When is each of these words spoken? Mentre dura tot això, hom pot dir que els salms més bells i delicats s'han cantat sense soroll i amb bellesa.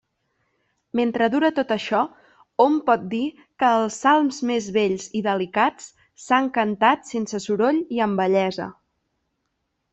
Mentre 0.99 1.25
dura 1.33 1.51
tot 1.59 1.73
això, 1.75 1.99
hom 2.65 2.79
pot 2.87 3.03
dir 3.11 3.21
que 3.63 3.69
els 3.83 3.99
salms 4.07 4.41
més 4.53 4.71
bells 4.79 5.07
i 5.21 5.23
delicats 5.29 5.93
s'han 6.27 6.53
cantat 6.59 7.09
sense 7.15 7.45
soroll 7.49 7.83
i 7.99 8.05
amb 8.09 8.23
bellesa. 8.25 8.71